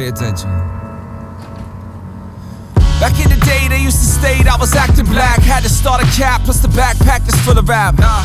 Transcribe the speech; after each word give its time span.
Pay 0.00 0.08
attention. 0.08 0.48
Back 3.04 3.20
in 3.20 3.28
the 3.28 3.36
day, 3.44 3.68
they 3.68 3.84
used 3.84 4.00
to 4.00 4.08
state 4.08 4.48
I 4.48 4.56
was 4.56 4.74
acting 4.74 5.04
black. 5.04 5.44
Had 5.44 5.62
to 5.64 5.68
start 5.68 6.00
a 6.00 6.08
cap, 6.16 6.40
plus 6.40 6.60
the 6.64 6.68
backpack 6.68 7.28
that's 7.28 7.36
full 7.44 7.58
of 7.58 7.68
rap. 7.68 7.98
Nah. 7.98 8.24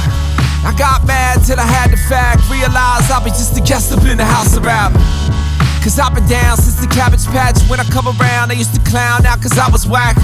I 0.63 0.73
got 0.79 1.05
mad 1.05 1.43
till 1.43 1.59
I 1.59 1.67
had 1.67 1.91
the 1.91 1.97
fact. 1.97 2.47
Realized 2.49 3.11
I'll 3.11 3.19
be 3.19 3.29
just 3.31 3.59
a 3.59 3.61
guest 3.61 3.91
up 3.91 4.07
in 4.07 4.15
the 4.15 4.23
house 4.23 4.55
of 4.55 4.63
rap. 4.63 4.93
Cause 5.83 5.99
I've 5.99 6.15
been 6.15 6.25
down 6.31 6.55
since 6.55 6.79
the 6.79 6.87
cabbage 6.87 7.27
patch. 7.27 7.59
When 7.67 7.81
I 7.81 7.83
come 7.91 8.07
around, 8.07 8.55
they 8.55 8.55
used 8.55 8.73
to 8.75 8.81
clown 8.89 9.25
out 9.25 9.41
cause 9.41 9.59
I 9.59 9.67
was 9.67 9.85
whack. 9.85 10.15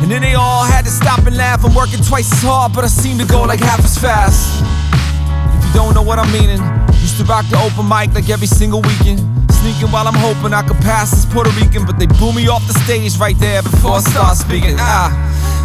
And 0.00 0.10
then 0.10 0.22
they 0.22 0.32
all 0.32 0.64
had 0.64 0.86
to 0.86 0.90
stop 0.90 1.26
and 1.28 1.36
laugh. 1.36 1.62
I'm 1.62 1.74
working 1.74 2.00
twice 2.00 2.32
as 2.32 2.40
hard, 2.40 2.72
but 2.72 2.84
I 2.84 2.88
seem 2.88 3.18
to 3.18 3.26
go 3.26 3.42
like 3.42 3.60
half 3.60 3.84
as 3.84 3.98
fast. 3.98 4.64
If 5.60 5.66
you 5.68 5.72
don't 5.74 5.92
know 5.92 6.00
what 6.00 6.18
I'm 6.18 6.32
meaning, 6.32 6.56
used 7.04 7.18
to 7.18 7.24
rock 7.24 7.44
the 7.52 7.60
open 7.60 7.84
mic 7.84 8.16
like 8.16 8.30
every 8.30 8.48
single 8.48 8.80
weekend. 8.80 9.43
Sneaking 9.64 9.92
while 9.92 10.06
I'm 10.06 10.12
hoping 10.12 10.52
I 10.52 10.60
could 10.60 10.76
pass 10.84 11.10
as 11.16 11.24
Puerto 11.24 11.48
Rican, 11.56 11.86
but 11.86 11.98
they 11.98 12.04
boo 12.04 12.34
me 12.36 12.48
off 12.48 12.60
the 12.68 12.76
stage 12.84 13.16
right 13.16 13.38
there 13.38 13.62
before 13.62 13.96
I 13.96 14.00
start 14.00 14.36
speaking. 14.36 14.76
Ah. 14.76 15.08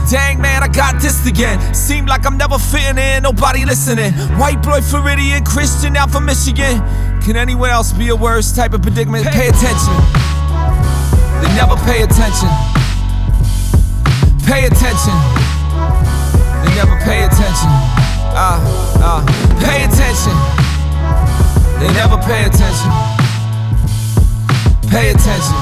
Dang 0.09 0.39
man, 0.39 0.63
I 0.63 0.69
got 0.69 1.01
this 1.01 1.27
again. 1.27 1.59
Seem 1.75 2.05
like 2.05 2.25
I'm 2.25 2.37
never 2.37 2.57
fitting 2.57 2.97
in, 2.97 3.23
nobody 3.23 3.65
listening. 3.65 4.13
White 4.39 4.63
boy 4.63 4.79
Floridian, 4.79 5.43
Christian 5.43 5.97
out 5.97 6.11
from 6.11 6.23
Michigan. 6.23 6.79
Can 7.27 7.35
anyone 7.35 7.71
else 7.71 7.91
be 7.91 8.07
a 8.07 8.15
worse 8.15 8.55
type 8.55 8.71
of 8.71 8.81
predicament? 8.81 9.27
Pay 9.35 9.51
attention. 9.51 9.95
They 11.43 11.51
never 11.59 11.75
pay 11.83 11.99
attention. 12.07 12.47
Pay 14.47 14.63
attention. 14.71 15.17
They 16.63 16.71
never 16.71 16.95
pay 17.03 17.27
attention. 17.27 17.71
Ah, 18.31 18.63
ah. 19.03 19.21
Pay 19.59 19.83
attention. 19.83 20.35
They 21.83 21.91
never 21.99 22.15
pay 22.23 22.47
attention. 22.47 23.18
Pay 24.99 25.11
attention. 25.11 25.55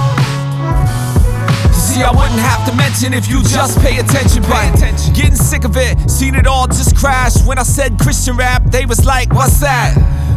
See, 1.70 2.02
I 2.02 2.09
wouldn't 2.09 2.42
have 2.42 2.66
to 2.66 2.73
mention 2.75 3.14
if 3.14 3.30
you 3.30 3.44
just 3.44 3.80
pay 3.81 4.00
attention. 4.00 4.42
Pay 4.42 4.73
attention. 4.73 5.14
Getting 5.14 5.36
sick 5.36 5.64
of 5.64 5.78
it, 5.78 6.09
seen 6.09 6.34
it 6.34 6.48
all 6.48 6.66
just 6.66 6.98
crash. 6.98 7.45
When 7.45 7.59
I 7.59 7.64
said 7.64 8.00
Christian 8.00 8.36
rap, 8.36 8.64
they 8.66 8.88
was 8.88 9.06
like, 9.06 9.31
What's 9.31 9.59
that? 9.59 9.94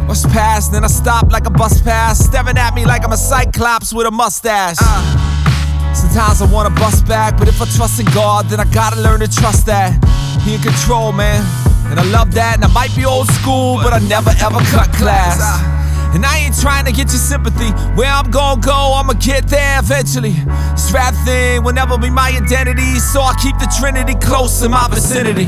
What's 0.06 0.26
past? 0.26 0.72
Then 0.72 0.84
I 0.84 0.88
stopped 0.88 1.32
like 1.32 1.46
a 1.46 1.50
bus 1.50 1.80
pass, 1.80 2.18
staring 2.18 2.58
at 2.58 2.74
me 2.74 2.84
like 2.84 3.02
I'm 3.02 3.12
a 3.12 3.16
cyclops 3.16 3.94
with 3.94 4.06
a 4.06 4.10
mustache. 4.10 4.76
Uh. 4.78 5.94
Sometimes 5.94 6.42
I 6.42 6.52
wanna 6.52 6.68
bust 6.68 7.06
back, 7.06 7.38
but 7.38 7.48
if 7.48 7.56
I 7.62 7.64
trust 7.74 8.00
in 8.00 8.06
God, 8.12 8.50
then 8.50 8.60
I 8.60 8.64
gotta 8.66 9.00
learn 9.00 9.20
to 9.20 9.28
trust 9.28 9.64
that 9.64 9.96
He 10.42 10.56
in 10.56 10.60
control, 10.60 11.12
man. 11.12 11.40
And 11.88 11.98
I 11.98 12.04
love 12.04 12.34
that, 12.34 12.56
and 12.56 12.64
I 12.66 12.68
might 12.68 12.94
be 12.94 13.06
old 13.06 13.28
school, 13.28 13.76
but 13.82 13.94
I 13.94 13.98
never 14.00 14.34
ever 14.44 14.60
cut 14.68 14.92
class. 14.92 15.40
Uh. 15.40 15.79
And 16.14 16.26
I 16.26 16.38
ain't 16.38 16.58
trying 16.58 16.84
to 16.86 16.92
get 16.92 17.08
your 17.14 17.22
sympathy. 17.22 17.70
Where 17.94 18.10
I'm 18.10 18.30
gonna 18.30 18.60
go, 18.60 18.94
I'ma 18.98 19.14
get 19.14 19.46
there 19.46 19.78
eventually. 19.78 20.34
This 20.74 20.90
rap 20.92 21.14
thing 21.24 21.62
will 21.62 21.72
never 21.72 21.96
be 21.98 22.10
my 22.10 22.30
identity, 22.30 22.98
so 22.98 23.22
I 23.22 23.34
keep 23.40 23.56
the 23.58 23.70
Trinity 23.78 24.14
close 24.14 24.62
in 24.62 24.72
my 24.72 24.88
vicinity. 24.88 25.46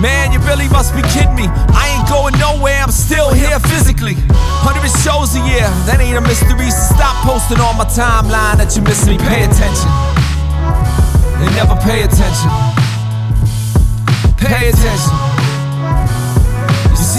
Man, 0.00 0.32
you 0.32 0.38
really 0.48 0.68
must 0.68 0.94
be 0.94 1.02
kidding 1.12 1.34
me. 1.34 1.44
I 1.76 1.98
ain't 1.98 2.08
going 2.08 2.38
nowhere, 2.38 2.80
I'm 2.80 2.90
still 2.90 3.34
here 3.34 3.58
physically. 3.60 4.14
100 4.14 4.88
shows 5.04 5.36
a 5.36 5.42
year, 5.44 5.68
that 5.84 6.00
ain't 6.00 6.16
a 6.16 6.22
mystery. 6.22 6.70
So 6.70 6.94
stop 6.94 7.16
posting 7.26 7.60
on 7.60 7.76
my 7.76 7.84
timeline 7.84 8.56
that 8.56 8.76
you 8.76 8.82
miss 8.82 9.04
me. 9.06 9.18
Pay 9.18 9.44
attention. 9.44 9.90
They 11.42 11.50
never 11.58 11.76
pay 11.84 12.06
attention. 12.06 12.50
Pay 14.40 14.70
attention. 14.70 15.29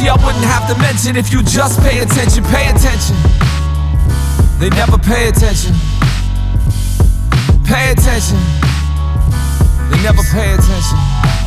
See, 0.01 0.09
I 0.09 0.17
wouldn't 0.25 0.43
have 0.45 0.65
to 0.65 0.73
mention 0.81 1.15
if 1.15 1.31
you 1.31 1.43
just 1.43 1.79
pay 1.81 1.99
attention. 1.99 2.43
Pay 2.45 2.73
attention. 2.73 3.13
They 4.57 4.71
never 4.73 4.97
pay 4.97 5.29
attention. 5.29 5.77
Pay 7.61 7.93
attention. 7.93 8.41
They 9.93 10.01
never 10.01 10.25
pay 10.33 10.57
attention. 10.57 10.97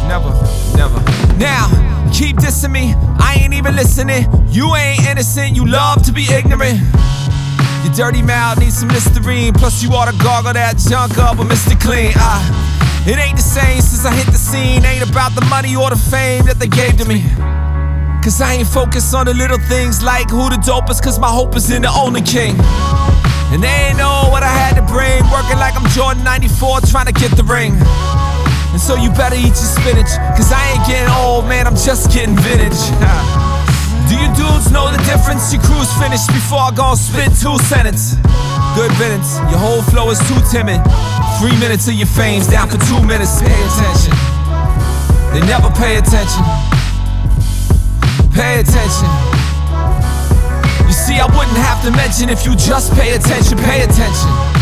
Never, 0.07 0.31
never. 0.79 1.03
Now, 1.35 1.67
keep 2.15 2.37
dissing 2.37 2.71
me. 2.71 2.95
I 3.19 3.41
ain't 3.43 3.55
even 3.55 3.75
listening. 3.75 4.31
You 4.51 4.77
ain't 4.77 5.03
innocent. 5.03 5.57
You 5.57 5.67
love 5.67 6.05
to 6.05 6.13
be 6.13 6.23
ignorant. 6.31 6.79
Your 7.83 7.93
dirty 7.93 8.23
mouth 8.23 8.61
needs 8.61 8.79
some 8.79 8.89
Listerine. 8.89 9.53
Plus, 9.53 9.83
you 9.83 9.91
ought 9.91 10.09
to 10.13 10.17
gargle 10.23 10.53
that 10.53 10.79
junk 10.79 11.19
up 11.19 11.39
with 11.39 11.49
Mr. 11.49 11.75
Clean. 11.81 12.13
Ah, 12.15 13.05
it 13.05 13.19
ain't 13.19 13.35
the 13.35 13.43
same 13.43 13.81
since 13.81 14.05
I 14.07 14.15
hit 14.15 14.27
the 14.27 14.39
scene. 14.39 14.85
Ain't 14.85 15.11
about 15.11 15.35
the 15.35 15.45
money 15.51 15.75
or 15.75 15.91
the 15.91 15.99
fame 15.99 16.45
that 16.45 16.61
they 16.61 16.69
gave 16.69 16.97
to 16.99 17.05
me. 17.05 17.25
Cause 18.25 18.41
I 18.41 18.55
ain't 18.55 18.69
focused 18.73 19.13
on 19.13 19.29
the 19.29 19.35
little 19.37 19.61
things 19.69 20.01
like 20.01 20.33
who 20.33 20.49
the 20.49 20.57
dopest, 20.57 21.05
cause 21.05 21.21
my 21.21 21.29
hope 21.29 21.55
is 21.61 21.69
in 21.69 21.83
the 21.85 21.93
only 21.93 22.25
king. 22.25 22.57
And 23.53 23.61
they 23.61 23.93
ain't 23.93 24.01
know 24.01 24.33
what 24.33 24.41
I 24.41 24.49
had 24.49 24.81
to 24.81 24.85
bring. 24.89 25.21
Working 25.29 25.61
like 25.61 25.77
I'm 25.77 25.85
Jordan 25.93 26.25
94, 26.25 26.89
trying 26.89 27.05
to 27.05 27.13
get 27.13 27.37
the 27.37 27.45
ring. 27.45 27.77
And 28.73 28.81
so 28.81 28.97
you 28.97 29.13
better 29.13 29.37
eat 29.37 29.53
your 29.53 29.69
spinach, 29.77 30.09
cause 30.41 30.49
I 30.57 30.57
ain't 30.73 30.89
getting 30.89 31.13
old, 31.21 31.53
man, 31.53 31.69
I'm 31.69 31.77
just 31.77 32.17
getting 32.17 32.33
vintage. 32.41 32.81
Do 34.09 34.17
you 34.17 34.33
dudes 34.33 34.73
know 34.73 34.89
the 34.89 35.05
difference? 35.05 35.53
Your 35.53 35.61
crew's 35.61 35.93
finished 36.01 36.33
before 36.33 36.65
I 36.65 36.73
go 36.73 36.97
and 36.97 36.99
spit 36.99 37.29
two 37.37 37.61
sentences. 37.69 38.17
Good 38.73 38.93
minutes, 38.97 39.37
your 39.53 39.61
whole 39.61 39.85
flow 39.93 40.09
is 40.09 40.19
too 40.25 40.41
timid. 40.49 40.81
Three 41.45 41.53
minutes 41.61 41.93
of 41.93 41.95
your 42.01 42.09
fame's 42.09 42.49
down 42.49 42.73
for 42.73 42.81
two 42.89 43.05
minutes. 43.05 43.37
Pay 43.45 43.53
attention. 43.53 44.17
They 45.37 45.45
never 45.45 45.69
pay 45.77 46.01
attention. 46.01 46.74
Pay 48.35 48.61
attention. 48.61 49.09
You 50.87 50.93
see, 50.93 51.21
I 51.21 51.27
wouldn't 51.31 51.57
have 51.57 51.83
to 51.85 51.91
mention 51.93 52.29
if 52.29 52.45
you 52.45 52.57
just 52.57 52.93
pay 52.95 53.15
attention. 53.15 53.57
Pay 53.59 53.83
attention. 53.83 54.54